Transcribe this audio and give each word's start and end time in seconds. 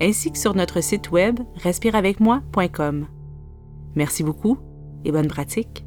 ainsi 0.00 0.32
que 0.32 0.38
sur 0.38 0.54
notre 0.54 0.80
site 0.80 1.10
web 1.10 1.40
respireavecmoi.com. 1.56 3.06
Merci 3.94 4.22
beaucoup 4.22 4.58
et 5.04 5.12
bonne 5.12 5.28
pratique. 5.28 5.84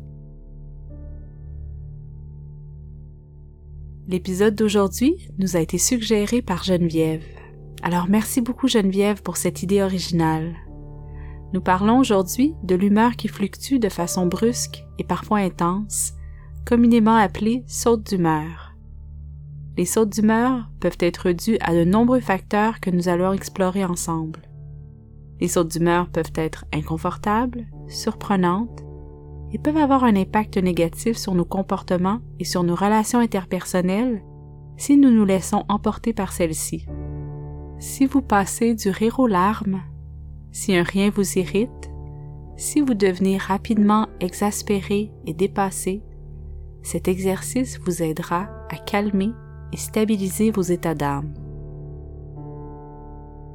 L'épisode 4.08 4.56
d'aujourd'hui 4.56 5.30
nous 5.38 5.56
a 5.56 5.60
été 5.60 5.78
suggéré 5.78 6.42
par 6.42 6.64
Geneviève. 6.64 7.24
Alors 7.82 8.08
merci 8.10 8.42
beaucoup 8.42 8.68
Geneviève 8.68 9.22
pour 9.22 9.38
cette 9.38 9.64
idée 9.64 9.82
originale. 9.82 10.56
Nous 11.54 11.62
parlons 11.62 12.00
aujourd'hui 12.00 12.54
de 12.64 12.76
l'humeur 12.76 13.16
qui 13.16 13.28
fluctue 13.28 13.78
de 13.78 13.90
façon 13.90 14.26
brusque 14.26 14.84
et 15.00 15.04
parfois 15.04 15.40
intense, 15.40 16.14
communément 16.66 17.16
appelée 17.16 17.64
saute 17.68 18.06
d'humeur. 18.06 18.61
Les 19.78 19.86
sautes 19.86 20.10
d'humeur 20.10 20.70
peuvent 20.80 20.98
être 21.00 21.32
dues 21.32 21.58
à 21.62 21.74
de 21.74 21.86
nombreux 21.86 22.20
facteurs 22.20 22.80
que 22.82 22.90
nous 22.90 23.08
allons 23.08 23.32
explorer 23.32 23.86
ensemble. 23.86 24.42
Les 25.40 25.48
sautes 25.48 25.72
d'humeur 25.72 26.10
peuvent 26.10 26.34
être 26.36 26.66
inconfortables, 26.74 27.66
surprenantes, 27.88 28.84
et 29.54 29.58
peuvent 29.58 29.78
avoir 29.78 30.04
un 30.04 30.16
impact 30.16 30.58
négatif 30.58 31.18
sur 31.18 31.36
nos 31.36 31.46
comportements 31.46 32.20
et 32.40 32.46
sur 32.46 32.64
nos 32.64 32.76
relations 32.76 33.20
interpersonnelles 33.20 34.22
si 34.78 34.98
nous 34.98 35.12
nous 35.12 35.26
laissons 35.26 35.64
emporter 35.68 36.14
par 36.14 36.32
celles-ci. 36.32 36.86
Si 37.80 38.06
vous 38.06 38.22
passez 38.22 38.76
du 38.76 38.90
rire 38.90 39.20
aux 39.20 39.28
larmes, 39.28 39.82
si 40.52 40.76
un 40.76 40.84
rien 40.84 41.10
vous 41.10 41.38
irrite, 41.38 41.92
si 42.58 42.82
vous 42.82 42.94
devenez 42.94 43.38
rapidement 43.38 44.08
exaspéré 44.20 45.12
et 45.26 45.34
dépassé, 45.34 46.04
cet 46.84 47.08
exercice 47.08 47.80
vous 47.80 48.04
aidera 48.04 48.50
à 48.70 48.78
calmer 48.78 49.32
et 49.72 49.78
stabiliser 49.78 50.52
vos 50.52 50.62
états 50.62 50.96
d'âme. 50.96 51.34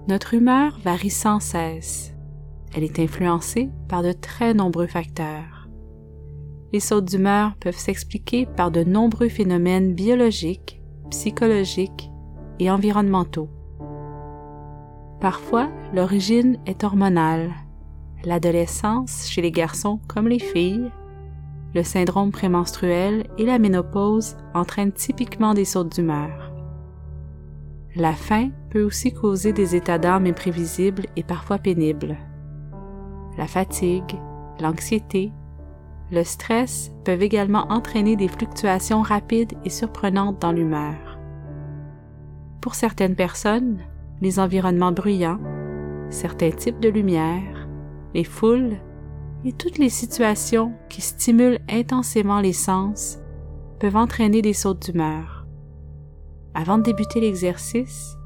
Notre 0.09 0.35
humeur 0.35 0.79
varie 0.85 1.11
sans 1.11 1.41
cesse. 1.41 2.15
Elle 2.75 2.85
est 2.85 2.99
influencée 3.01 3.71
par 3.89 4.03
de 4.03 4.13
très 4.13 4.55
nombreux 4.55 4.87
facteurs. 4.87 5.69
Les 6.73 6.81
sautes 6.81 7.07
d'humeur 7.07 7.57
peuvent 7.57 7.79
s'expliquer 7.79 8.47
par 8.47 8.71
de 8.71 8.85
nombreux 8.85 9.29
phénomènes 9.29 9.95
biologiques, 9.95 10.81
psychologiques 11.11 12.11
et 12.59 12.71
environnementaux. 12.71 13.49
Parfois, 15.21 15.71
l'origine 15.95 16.59
est 16.67 16.85
hormonale. 16.85 17.53
L'adolescence 18.25 19.29
chez 19.29 19.43
les 19.43 19.53
garçons 19.53 20.01
comme 20.09 20.29
les 20.29 20.39
filles 20.39 20.91
le 21.77 21.83
syndrome 21.83 22.33
prémenstruel 22.33 23.27
et 23.37 23.45
la 23.45 23.59
ménopause 23.59 24.39
entraînent 24.55 24.95
typiquement 24.95 25.53
des 25.53 25.67
sautes 25.67 25.95
d'humeur. 25.95 26.51
La 27.95 28.15
faim 28.15 28.49
peut 28.71 28.83
aussi 28.83 29.13
causer 29.13 29.53
des 29.53 29.77
états 29.77 29.99
d'âme 29.99 30.25
imprévisibles 30.25 31.05
et 31.17 31.23
parfois 31.23 31.59
pénibles. 31.59 32.17
La 33.37 33.47
fatigue, 33.47 34.19
l'anxiété, 34.59 35.33
le 36.11 36.25
stress 36.25 36.93
peuvent 37.05 37.23
également 37.23 37.71
entraîner 37.71 38.17
des 38.17 38.29
fluctuations 38.29 39.03
rapides 39.03 39.53
et 39.67 39.71
surprenantes 39.71 40.41
dans 40.41 40.53
l'humeur. 40.53 41.19
Pour 42.63 42.75
certaines 42.75 43.17
personnes, 43.17 43.81
les 44.23 44.41
environnements 44.41 44.93
bruyants, 44.93 45.41
certains 46.09 46.53
types 46.53 46.81
de 46.81 46.89
lumière, 46.89 47.69
les 48.15 48.25
foules 48.25 48.79
et 49.45 49.53
toutes 49.53 49.79
les 49.79 49.91
situations 49.91 50.73
qui 50.89 51.01
stimulent 51.01 51.61
intensément 51.69 52.41
les 52.41 52.53
sens 52.53 53.19
peuvent 53.79 53.97
entraîner 53.97 54.43
des 54.43 54.55
sautes 54.55 54.91
d'humeur. 54.91 55.47
Avant 56.55 56.79
de 56.79 56.85
débuter 56.85 57.21
l'exercice, 57.21 58.17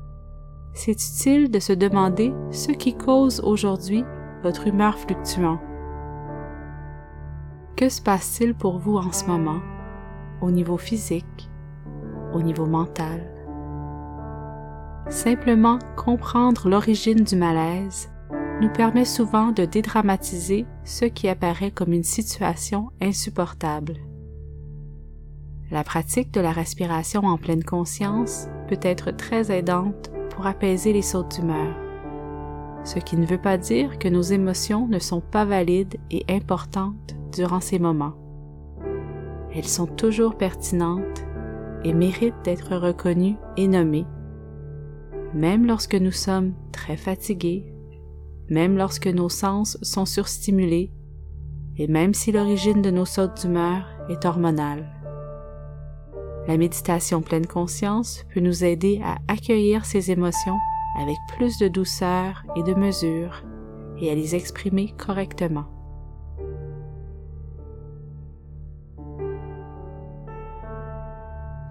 c'est 0.73 0.93
utile 0.93 1.51
de 1.51 1.59
se 1.59 1.73
demander 1.73 2.33
ce 2.51 2.71
qui 2.71 2.95
cause 2.95 3.41
aujourd'hui 3.41 4.05
votre 4.43 4.67
humeur 4.67 4.97
fluctuant. 4.99 5.61
Que 7.77 7.89
se 7.89 8.01
passe-t-il 8.01 8.55
pour 8.55 8.79
vous 8.79 8.97
en 8.97 9.11
ce 9.11 9.25
moment, 9.25 9.61
au 10.41 10.51
niveau 10.51 10.77
physique, 10.77 11.51
au 12.33 12.41
niveau 12.41 12.67
mental? 12.67 13.21
Simplement 15.09 15.79
comprendre 15.97 16.69
l'origine 16.69 17.25
du 17.25 17.35
malaise 17.35 18.11
nous 18.61 18.69
permet 18.69 19.07
souvent 19.07 19.53
de 19.53 19.65
dédramatiser 19.65 20.67
ce 20.85 21.07
qui 21.07 21.29
apparaît 21.29 21.71
comme 21.71 21.93
une 21.93 22.05
situation 22.05 22.91
insupportable. 23.01 23.95
La 25.71 25.83
pratique 25.83 26.33
de 26.33 26.41
la 26.41 26.53
respiration 26.53 27.23
en 27.23 27.39
pleine 27.39 27.65
conscience 27.65 28.49
peut 28.69 28.81
être 28.83 29.13
très 29.13 29.51
aidante 29.51 30.11
pour 30.31 30.47
apaiser 30.47 30.93
les 30.93 31.03
sautes 31.03 31.37
d'humeur, 31.37 31.75
ce 32.85 32.99
qui 32.99 33.17
ne 33.17 33.25
veut 33.25 33.41
pas 33.41 33.57
dire 33.57 33.99
que 33.99 34.09
nos 34.09 34.23
émotions 34.23 34.87
ne 34.89 34.99
sont 34.99 35.21
pas 35.21 35.45
valides 35.45 35.97
et 36.11 36.25
importantes 36.29 37.15
durant 37.33 37.61
ces 37.61 37.79
moments. 37.79 38.15
Elles 39.55 39.69
sont 39.69 39.87
toujours 39.87 40.37
pertinentes 40.37 41.25
et 41.85 41.95
méritent 41.95 42.43
d'être 42.45 42.77
reconnues 42.77 43.37
et 43.57 43.69
nommées, 43.69 44.07
même 45.35 45.67
lorsque 45.67 45.95
nous 45.95 46.13
sommes 46.13 46.53
très 46.73 46.97
fatigués 46.97 47.70
même 48.51 48.77
lorsque 48.77 49.07
nos 49.07 49.29
sens 49.29 49.79
sont 49.81 50.05
surstimulés 50.05 50.93
et 51.77 51.87
même 51.87 52.13
si 52.13 52.33
l'origine 52.33 52.83
de 52.83 52.91
nos 52.91 53.07
sautes 53.07 53.41
d'humeur 53.41 53.87
est 54.11 54.25
hormonale. 54.25 54.87
La 56.47 56.57
méditation 56.57 57.23
pleine 57.23 57.47
conscience 57.47 58.25
peut 58.35 58.41
nous 58.41 58.65
aider 58.65 59.01
à 59.05 59.17
accueillir 59.29 59.85
ces 59.87 60.11
émotions 60.11 60.59
avec 61.01 61.17
plus 61.37 61.59
de 61.59 61.69
douceur 61.69 62.45
et 62.57 62.63
de 62.63 62.75
mesure 62.75 63.45
et 63.99 64.11
à 64.11 64.15
les 64.15 64.35
exprimer 64.35 64.93
correctement. 64.99 65.67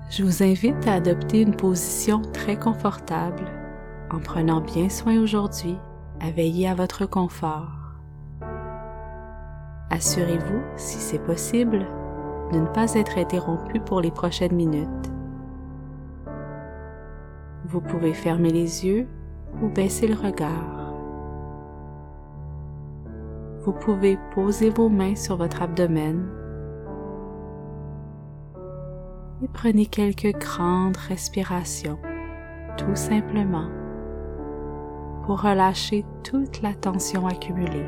Je 0.10 0.24
vous 0.24 0.42
invite 0.42 0.88
à 0.88 0.94
adopter 0.94 1.42
une 1.42 1.56
position 1.56 2.22
très 2.34 2.58
confortable 2.58 3.46
en 4.12 4.20
prenant 4.20 4.62
bien 4.62 4.90
soin 4.90 5.22
aujourd'hui 5.22 5.78
à 6.22 6.70
à 6.70 6.76
votre 6.76 7.06
confort. 7.06 7.72
Assurez-vous, 9.90 10.62
si 10.76 10.98
c'est 10.98 11.20
possible, 11.20 11.86
de 12.52 12.60
ne 12.60 12.68
pas 12.68 12.94
être 12.94 13.18
interrompu 13.18 13.80
pour 13.80 14.02
les 14.02 14.12
prochaines 14.12 14.56
minutes. 14.56 15.12
Vous 17.66 17.82
pouvez 17.82 18.14
fermer 18.14 18.52
les 18.52 18.86
yeux 18.86 19.08
ou 19.62 19.70
baisser 19.70 20.08
le 20.08 20.16
regard. 20.16 20.94
Vous 23.62 23.74
pouvez 23.74 24.18
poser 24.34 24.70
vos 24.70 24.90
mains 24.90 25.16
sur 25.16 25.38
votre 25.38 25.62
abdomen 25.62 26.28
et 29.42 29.48
prenez 29.48 29.86
quelques 29.86 30.38
grandes 30.38 30.98
respirations, 30.98 32.00
tout 32.78 32.96
simplement 32.96 33.79
pour 35.26 35.42
relâcher 35.42 36.06
toute 36.24 36.62
la 36.62 36.74
tension 36.74 37.28
accumulée. 37.28 37.86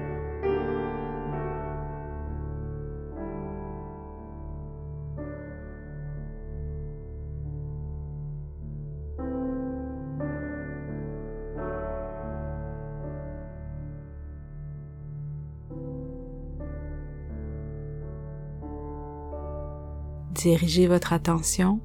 Dirigez 20.42 20.88
votre 20.88 21.14
attention 21.14 21.80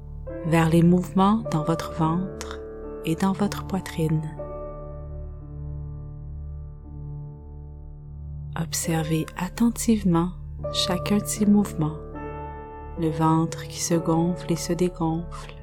vers 0.47 0.69
les 0.69 0.81
mouvements 0.81 1.43
dans 1.51 1.63
votre 1.63 1.93
ventre 1.93 2.59
et 3.05 3.13
dans 3.13 3.33
votre 3.33 3.67
poitrine. 3.67 4.46
Observez 8.59 9.27
attentivement 9.37 10.31
chacun 10.73 11.17
de 11.17 11.25
ses 11.25 11.45
mouvements, 11.45 11.99
le 12.99 13.09
ventre 13.09 13.67
qui 13.67 13.79
se 13.79 13.93
gonfle 13.93 14.51
et 14.51 14.55
se 14.55 14.73
dégonfle, 14.73 15.53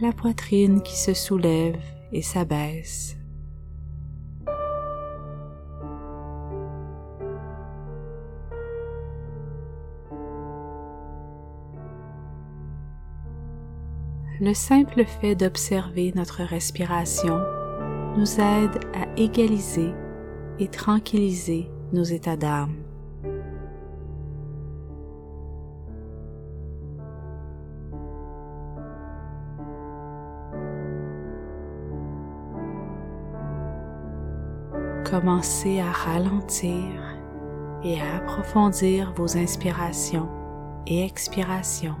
la 0.00 0.10
poitrine 0.10 0.82
qui 0.82 0.98
se 0.98 1.14
soulève 1.14 1.78
et 2.10 2.20
s'abaisse. 2.20 3.16
Le 14.40 14.52
simple 14.52 15.04
fait 15.04 15.36
d'observer 15.36 16.12
notre 16.16 16.42
respiration 16.42 17.38
nous 18.16 18.40
aide 18.40 18.80
à 18.94 19.06
égaliser 19.16 19.92
et 20.58 20.68
tranquilliser 20.68 21.70
nos 21.92 22.04
états 22.04 22.36
d'âme. 22.36 22.74
Commencez 35.04 35.78
à 35.80 35.90
ralentir 35.90 36.72
et 37.84 38.00
à 38.00 38.16
approfondir 38.16 39.12
vos 39.14 39.36
inspirations 39.36 40.28
et 40.86 41.04
expirations. 41.04 41.96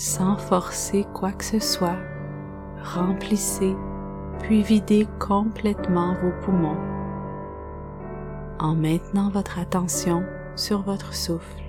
Sans 0.00 0.38
forcer 0.38 1.06
quoi 1.12 1.30
que 1.30 1.44
ce 1.44 1.58
soit, 1.58 1.98
remplissez 2.82 3.76
puis 4.38 4.62
videz 4.62 5.06
complètement 5.18 6.14
vos 6.14 6.30
poumons 6.40 6.78
en 8.58 8.74
maintenant 8.74 9.28
votre 9.28 9.58
attention 9.58 10.24
sur 10.56 10.80
votre 10.80 11.12
souffle. 11.12 11.62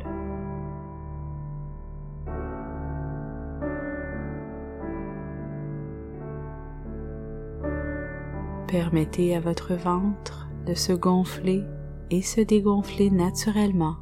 Permettez 8.67 9.35
à 9.35 9.41
votre 9.41 9.73
ventre 9.73 10.47
de 10.65 10.73
se 10.73 10.93
gonfler 10.93 11.65
et 12.11 12.21
se 12.21 12.39
dégonfler 12.39 13.11
naturellement 13.11 13.97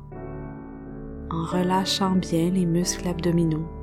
en 1.32 1.46
relâchant 1.46 2.12
bien 2.12 2.52
les 2.52 2.68
muscles 2.68 3.08
abdominaux. 3.08 3.79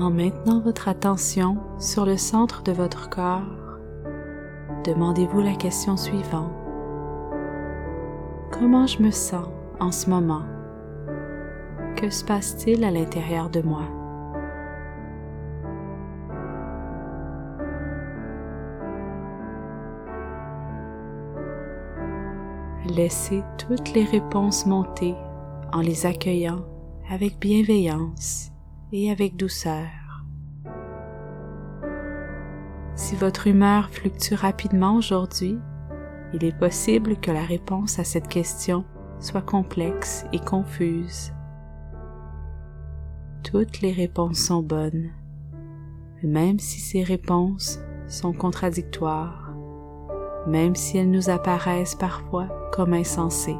En 0.00 0.08
maintenant 0.08 0.60
votre 0.60 0.88
attention 0.88 1.58
sur 1.78 2.06
le 2.06 2.16
centre 2.16 2.62
de 2.62 2.72
votre 2.72 3.10
corps, 3.10 3.42
demandez-vous 4.82 5.42
la 5.42 5.54
question 5.54 5.98
suivante. 5.98 6.50
Comment 8.50 8.86
je 8.86 9.02
me 9.02 9.10
sens 9.10 9.46
en 9.78 9.92
ce 9.92 10.08
moment? 10.08 10.40
Que 11.96 12.08
se 12.08 12.24
passe-t-il 12.24 12.82
à 12.82 12.90
l'intérieur 12.90 13.50
de 13.50 13.60
moi? 13.60 13.82
Laissez 22.86 23.42
toutes 23.58 23.92
les 23.92 24.04
réponses 24.04 24.64
monter 24.64 25.14
en 25.74 25.82
les 25.82 26.06
accueillant 26.06 26.64
avec 27.10 27.38
bienveillance 27.38 28.50
et 28.92 29.10
avec 29.10 29.36
douceur. 29.36 29.88
Si 32.94 33.16
votre 33.16 33.46
humeur 33.46 33.90
fluctue 33.90 34.34
rapidement 34.34 34.96
aujourd'hui, 34.96 35.58
il 36.34 36.44
est 36.44 36.56
possible 36.56 37.16
que 37.16 37.30
la 37.30 37.42
réponse 37.42 37.98
à 37.98 38.04
cette 38.04 38.28
question 38.28 38.84
soit 39.18 39.42
complexe 39.42 40.24
et 40.32 40.38
confuse. 40.38 41.32
Toutes 43.42 43.80
les 43.80 43.92
réponses 43.92 44.38
sont 44.38 44.62
bonnes, 44.62 45.10
même 46.22 46.58
si 46.58 46.80
ces 46.80 47.02
réponses 47.02 47.80
sont 48.06 48.32
contradictoires, 48.32 49.54
même 50.46 50.74
si 50.74 50.98
elles 50.98 51.10
nous 51.10 51.30
apparaissent 51.30 51.94
parfois 51.94 52.48
comme 52.72 52.92
insensées. 52.92 53.58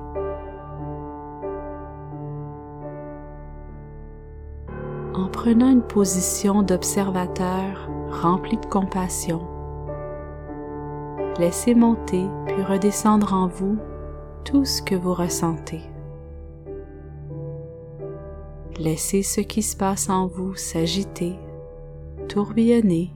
En 5.14 5.28
prenant 5.28 5.70
une 5.70 5.82
position 5.82 6.62
d'observateur 6.62 7.88
rempli 8.10 8.56
de 8.56 8.66
compassion. 8.66 9.46
Laissez 11.38 11.74
monter 11.74 12.24
puis 12.46 12.62
redescendre 12.62 13.32
en 13.32 13.46
vous 13.46 13.78
tout 14.44 14.64
ce 14.64 14.82
que 14.82 14.94
vous 14.94 15.14
ressentez. 15.14 15.82
Laissez 18.78 19.22
ce 19.22 19.40
qui 19.40 19.62
se 19.62 19.76
passe 19.76 20.08
en 20.08 20.26
vous 20.26 20.54
s'agiter, 20.54 21.34
tourbillonner, 22.28 23.12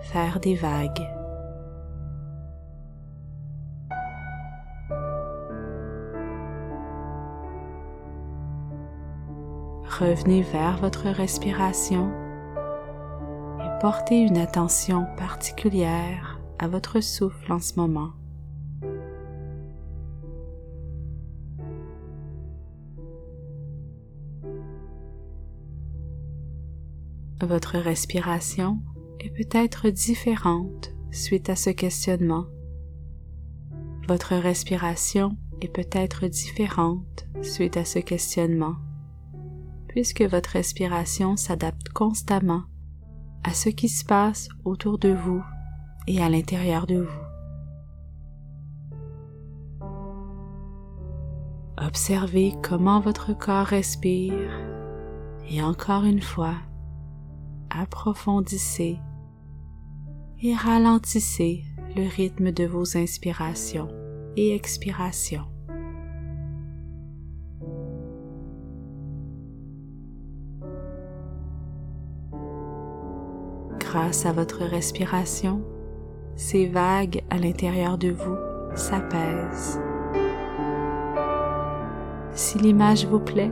faire 0.00 0.38
des 0.40 0.54
vagues. 0.54 1.15
Revenez 9.98 10.42
vers 10.42 10.76
votre 10.76 11.08
respiration 11.08 12.10
et 13.60 13.80
portez 13.80 14.18
une 14.18 14.36
attention 14.36 15.06
particulière 15.16 16.38
à 16.58 16.68
votre 16.68 17.00
souffle 17.00 17.52
en 17.52 17.60
ce 17.60 17.74
moment. 17.76 18.12
Votre 27.40 27.78
respiration 27.78 28.78
est 29.20 29.30
peut-être 29.30 29.88
différente 29.88 30.92
suite 31.10 31.48
à 31.48 31.56
ce 31.56 31.70
questionnement. 31.70 32.46
Votre 34.08 34.36
respiration 34.36 35.36
est 35.60 35.72
peut-être 35.72 36.26
différente 36.26 37.26
suite 37.42 37.76
à 37.76 37.84
ce 37.84 37.98
questionnement 37.98 38.76
puisque 39.96 40.20
votre 40.20 40.50
respiration 40.50 41.38
s'adapte 41.38 41.88
constamment 41.88 42.64
à 43.44 43.54
ce 43.54 43.70
qui 43.70 43.88
se 43.88 44.04
passe 44.04 44.50
autour 44.62 44.98
de 44.98 45.08
vous 45.08 45.42
et 46.06 46.22
à 46.22 46.28
l'intérieur 46.28 46.86
de 46.86 47.00
vous. 47.00 47.22
Observez 51.78 52.52
comment 52.62 53.00
votre 53.00 53.32
corps 53.32 53.64
respire 53.64 54.50
et 55.48 55.62
encore 55.62 56.04
une 56.04 56.20
fois, 56.20 56.56
approfondissez 57.70 58.98
et 60.42 60.54
ralentissez 60.54 61.64
le 61.96 62.06
rythme 62.06 62.52
de 62.52 62.66
vos 62.66 62.98
inspirations 62.98 63.88
et 64.36 64.54
expirations. 64.54 65.55
Grâce 73.96 74.26
à 74.26 74.32
votre 74.32 74.62
respiration, 74.62 75.62
ces 76.34 76.66
vagues 76.66 77.22
à 77.30 77.38
l'intérieur 77.38 77.96
de 77.96 78.10
vous 78.10 78.36
s'apaisent. 78.74 79.80
Si 82.34 82.58
l'image 82.58 83.06
vous 83.06 83.20
plaît, 83.20 83.50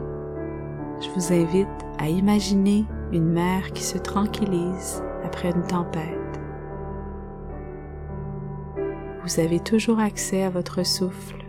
je 1.01 1.09
vous 1.15 1.33
invite 1.33 1.67
à 1.99 2.11
imaginer 2.11 2.85
une 3.11 3.33
mer 3.33 3.73
qui 3.73 3.83
se 3.83 3.97
tranquillise 3.97 5.03
après 5.25 5.51
une 5.51 5.63
tempête. 5.63 6.39
Vous 9.25 9.41
avez 9.41 9.61
toujours 9.61 9.99
accès 9.99 10.43
à 10.43 10.51
votre 10.51 10.85
souffle, 10.85 11.43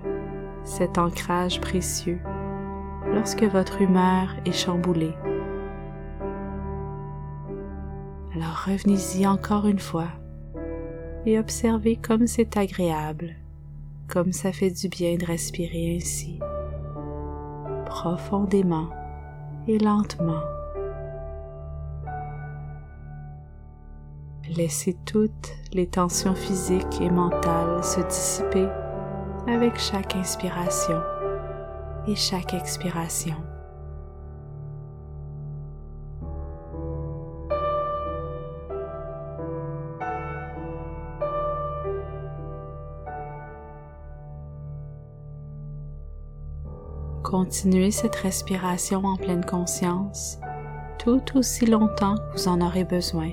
cet 0.64 0.98
ancrage 0.98 1.60
précieux, 1.60 2.22
lorsque 3.14 3.44
votre 3.44 3.82
humeur 3.82 4.34
est 4.46 4.54
chamboulée. 4.54 5.16
Revenez-y 8.65 9.27
encore 9.27 9.67
une 9.67 9.79
fois 9.79 10.07
et 11.27 11.38
observez 11.39 11.95
comme 11.95 12.27
c'est 12.27 12.57
agréable, 12.57 13.36
comme 14.07 14.31
ça 14.31 14.51
fait 14.51 14.72
du 14.72 14.89
bien 14.89 15.17
de 15.17 15.25
respirer 15.25 15.98
ainsi, 15.98 16.39
profondément 17.86 18.89
et 19.67 19.77
lentement. 19.77 20.41
Laissez 24.50 24.95
toutes 25.05 25.51
les 25.74 25.88
tensions 25.88 26.36
physiques 26.36 27.01
et 27.01 27.10
mentales 27.10 27.84
se 27.84 28.01
dissiper 28.01 28.67
avec 29.48 29.77
chaque 29.79 30.15
inspiration 30.15 31.01
et 32.07 32.15
chaque 32.15 32.53
expiration. 32.53 33.36
Continuez 47.38 47.92
cette 47.92 48.15
respiration 48.15 49.04
en 49.04 49.18
pleine 49.18 49.44
conscience 49.44 50.39
tout 50.98 51.22
aussi 51.38 51.65
longtemps 51.65 52.15
que 52.15 52.38
vous 52.38 52.48
en 52.48 52.62
aurez 52.62 52.86
besoin. 52.86 53.32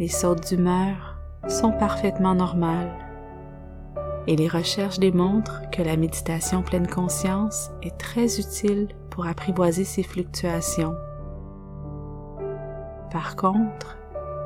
Les 0.00 0.08
sautes 0.08 0.48
d'humeur 0.48 1.20
sont 1.46 1.70
parfaitement 1.70 2.34
normales 2.34 2.90
et 4.26 4.34
les 4.34 4.48
recherches 4.48 4.98
démontrent 4.98 5.70
que 5.70 5.82
la 5.82 5.96
méditation 5.96 6.62
pleine 6.62 6.88
conscience 6.88 7.70
est 7.80 7.96
très 7.96 8.40
utile 8.40 8.88
pour 9.10 9.28
apprivoiser 9.28 9.84
ces 9.84 10.02
fluctuations. 10.02 10.96
Par 13.12 13.36
contre, 13.36 13.96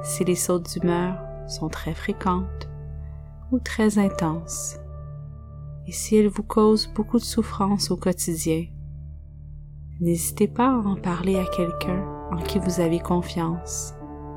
si 0.02 0.22
les 0.22 0.36
sautes 0.36 0.70
d'humeur 0.70 1.14
sont 1.46 1.70
très 1.70 1.94
fréquentes 1.94 2.68
ou 3.52 3.58
très 3.58 3.96
intenses, 3.98 4.78
et 5.88 5.92
si 5.92 6.16
elles 6.16 6.28
vous 6.28 6.42
causent 6.42 6.92
beaucoup 6.94 7.16
de 7.16 7.24
souffrance 7.24 7.90
au 7.90 7.96
quotidien, 7.96 8.66
n'hésitez 10.00 10.46
pas 10.46 10.68
à 10.68 10.76
en 10.76 10.96
parler 10.96 11.36
à 11.36 11.46
quelqu'un 11.46 12.04
en 12.30 12.36
qui 12.36 12.58
vous 12.58 12.80
avez 12.80 13.00
confiance, 13.00 13.94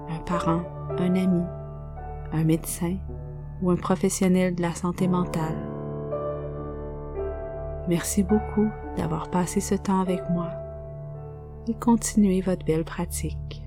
un 0.10 0.20
parent, 0.20 0.63
un 0.98 1.13
ami, 1.13 1.43
un 2.31 2.46
médecin 2.46 2.96
ou 3.62 3.70
un 3.70 3.75
professionnel 3.75 4.55
de 4.55 4.62
la 4.62 4.74
santé 4.74 5.10
mentale. 5.10 5.58
Merci 7.89 8.24
beaucoup 8.24 8.70
d'avoir 8.96 9.29
passé 9.29 9.60
ce 9.60 9.75
temps 9.75 10.00
avec 10.00 10.22
moi 10.29 10.51
et 11.67 11.74
continuez 11.74 12.39
votre 12.39 12.65
belle 12.65 12.86
pratique. 12.86 13.61